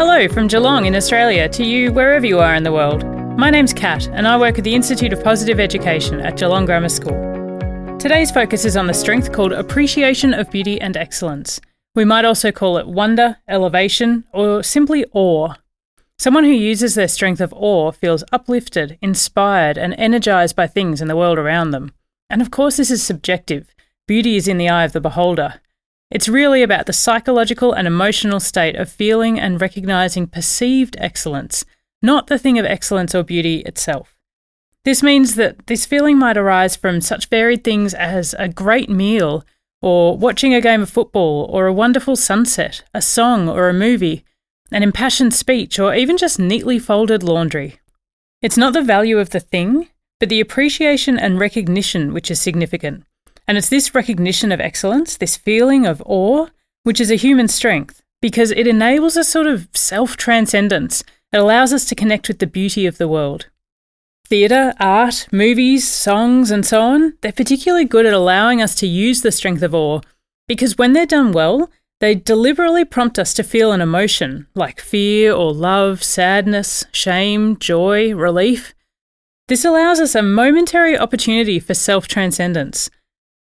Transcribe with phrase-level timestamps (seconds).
[0.00, 3.04] Hello from Geelong in Australia to you wherever you are in the world.
[3.36, 6.88] My name's Kat and I work at the Institute of Positive Education at Geelong Grammar
[6.88, 7.98] School.
[7.98, 11.60] Today's focus is on the strength called appreciation of beauty and excellence.
[11.94, 15.52] We might also call it wonder, elevation, or simply awe.
[16.18, 21.08] Someone who uses their strength of awe feels uplifted, inspired, and energized by things in
[21.08, 21.92] the world around them.
[22.30, 23.74] And of course, this is subjective.
[24.08, 25.60] Beauty is in the eye of the beholder.
[26.10, 31.64] It's really about the psychological and emotional state of feeling and recognizing perceived excellence,
[32.02, 34.16] not the thing of excellence or beauty itself.
[34.84, 39.44] This means that this feeling might arise from such varied things as a great meal,
[39.82, 44.24] or watching a game of football, or a wonderful sunset, a song or a movie,
[44.72, 47.78] an impassioned speech, or even just neatly folded laundry.
[48.42, 49.88] It's not the value of the thing,
[50.18, 53.04] but the appreciation and recognition which is significant.
[53.50, 56.46] And it's this recognition of excellence, this feeling of awe,
[56.84, 61.02] which is a human strength because it enables a sort of self transcendence.
[61.32, 63.48] It allows us to connect with the beauty of the world.
[64.28, 69.22] Theatre, art, movies, songs, and so on, they're particularly good at allowing us to use
[69.22, 70.00] the strength of awe
[70.46, 75.32] because when they're done well, they deliberately prompt us to feel an emotion like fear
[75.32, 78.74] or love, sadness, shame, joy, relief.
[79.48, 82.88] This allows us a momentary opportunity for self transcendence.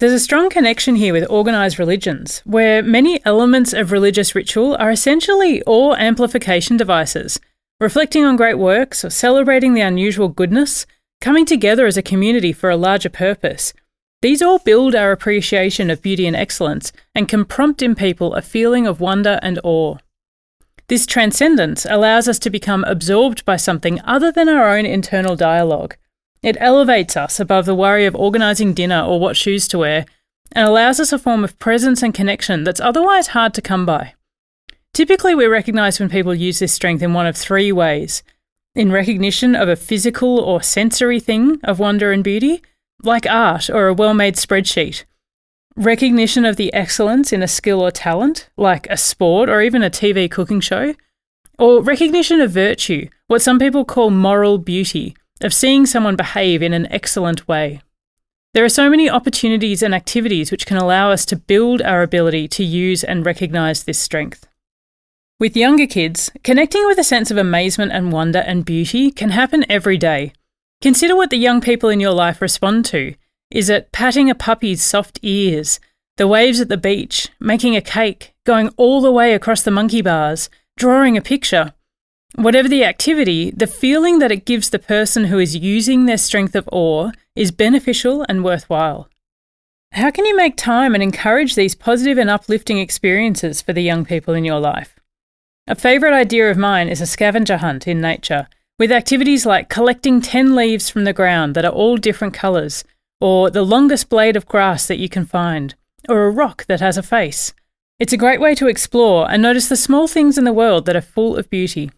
[0.00, 4.92] There's a strong connection here with organised religions, where many elements of religious ritual are
[4.92, 7.40] essentially awe amplification devices,
[7.80, 10.86] reflecting on great works or celebrating the unusual goodness,
[11.20, 13.72] coming together as a community for a larger purpose.
[14.22, 18.42] These all build our appreciation of beauty and excellence and can prompt in people a
[18.42, 19.96] feeling of wonder and awe.
[20.86, 25.96] This transcendence allows us to become absorbed by something other than our own internal dialogue.
[26.42, 30.06] It elevates us above the worry of organising dinner or what shoes to wear,
[30.52, 34.14] and allows us a form of presence and connection that's otherwise hard to come by.
[34.94, 38.22] Typically, we recognise when people use this strength in one of three ways
[38.74, 42.62] in recognition of a physical or sensory thing of wonder and beauty,
[43.02, 45.04] like art or a well made spreadsheet.
[45.76, 49.90] Recognition of the excellence in a skill or talent, like a sport or even a
[49.90, 50.94] TV cooking show.
[51.58, 56.72] Or recognition of virtue, what some people call moral beauty, of seeing someone behave in
[56.72, 57.80] an excellent way.
[58.54, 62.48] There are so many opportunities and activities which can allow us to build our ability
[62.48, 64.46] to use and recognise this strength.
[65.38, 69.64] With younger kids, connecting with a sense of amazement and wonder and beauty can happen
[69.68, 70.32] every day.
[70.80, 73.14] Consider what the young people in your life respond to.
[73.50, 75.78] Is it patting a puppy's soft ears,
[76.16, 80.02] the waves at the beach, making a cake, going all the way across the monkey
[80.02, 81.72] bars, drawing a picture?
[82.34, 86.54] Whatever the activity, the feeling that it gives the person who is using their strength
[86.54, 89.08] of awe is beneficial and worthwhile.
[89.92, 94.04] How can you make time and encourage these positive and uplifting experiences for the young
[94.04, 95.00] people in your life?
[95.66, 98.46] A favourite idea of mine is a scavenger hunt in nature,
[98.78, 102.84] with activities like collecting 10 leaves from the ground that are all different colours,
[103.20, 105.74] or the longest blade of grass that you can find,
[106.08, 107.54] or a rock that has a face.
[107.98, 110.94] It's a great way to explore and notice the small things in the world that
[110.94, 111.90] are full of beauty.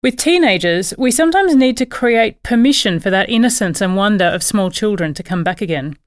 [0.00, 4.70] With teenagers, we sometimes need to create permission for that innocence and wonder of small
[4.70, 5.98] children to come back again.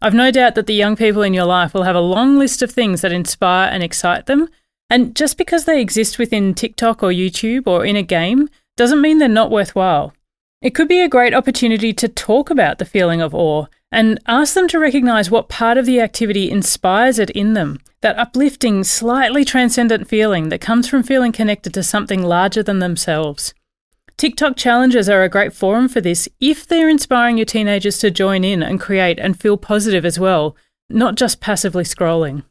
[0.00, 2.62] I've no doubt that the young people in your life will have a long list
[2.62, 4.48] of things that inspire and excite them,
[4.88, 9.18] and just because they exist within TikTok or YouTube or in a game doesn't mean
[9.18, 10.14] they're not worthwhile.
[10.62, 14.54] It could be a great opportunity to talk about the feeling of awe and ask
[14.54, 17.80] them to recognize what part of the activity inspires it in them.
[18.00, 23.54] That uplifting, slightly transcendent feeling that comes from feeling connected to something larger than themselves.
[24.16, 28.44] TikTok challenges are a great forum for this if they're inspiring your teenagers to join
[28.44, 30.56] in and create and feel positive as well,
[30.88, 32.44] not just passively scrolling.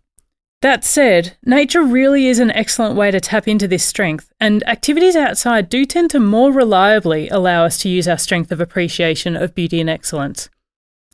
[0.61, 5.16] That said, nature really is an excellent way to tap into this strength, and activities
[5.16, 9.55] outside do tend to more reliably allow us to use our strength of appreciation of
[9.55, 10.49] beauty and excellence.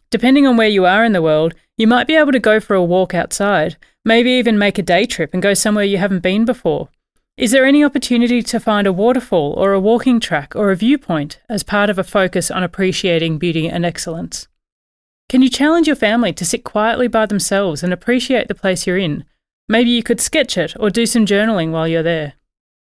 [0.09, 2.75] Depending on where you are in the world, you might be able to go for
[2.75, 6.44] a walk outside, maybe even make a day trip and go somewhere you haven't been
[6.44, 6.90] before.
[7.38, 11.40] Is there any opportunity to find a waterfall or a walking track or a viewpoint
[11.47, 14.49] as part of a focus on appreciating beauty and excellence?
[15.29, 18.97] Can you challenge your family to sit quietly by themselves and appreciate the place you're
[18.97, 19.23] in?
[19.69, 22.34] Maybe you could sketch it or do some journaling while you're there.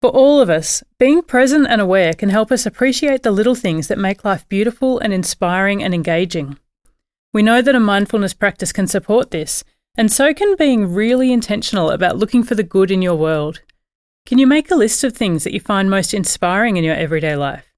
[0.01, 3.87] For all of us, being present and aware can help us appreciate the little things
[3.87, 6.59] that make life beautiful and inspiring and engaging.
[7.33, 9.63] We know that a mindfulness practice can support this,
[9.95, 13.61] and so can being really intentional about looking for the good in your world.
[14.25, 17.37] Can you make a list of things that you find most inspiring in your everyday
[17.37, 17.73] life?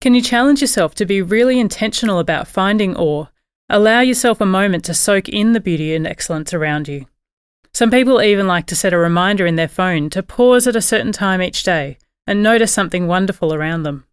[0.00, 3.26] Can you challenge yourself to be really intentional about finding awe?
[3.68, 7.06] Allow yourself a moment to soak in the beauty and excellence around you.
[7.76, 10.80] Some people even like to set a reminder in their phone to pause at a
[10.80, 14.06] certain time each day, and notice something wonderful around them.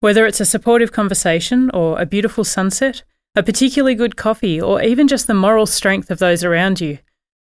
[0.00, 3.04] Whether it's a supportive conversation or a beautiful sunset,
[3.36, 6.98] a particularly good coffee, or even just the moral strength of those around you,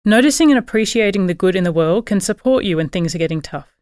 [0.05, 3.41] noticing and appreciating the good in the world can support you when things are getting
[3.41, 3.75] tough.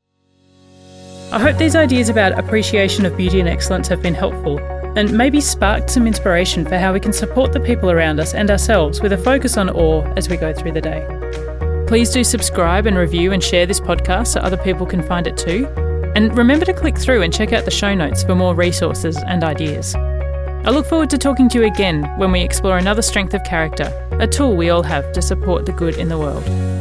[1.32, 4.58] I hope these ideas about appreciation of beauty and excellence have been helpful
[4.98, 8.50] and maybe sparked some inspiration for how we can support the people around us and
[8.50, 11.51] ourselves with a focus on awe as we go through the day.
[11.92, 15.36] Please do subscribe and review and share this podcast so other people can find it
[15.36, 15.68] too.
[16.16, 19.44] And remember to click through and check out the show notes for more resources and
[19.44, 19.94] ideas.
[19.94, 23.92] I look forward to talking to you again when we explore another strength of character,
[24.22, 26.81] a tool we all have to support the good in the world.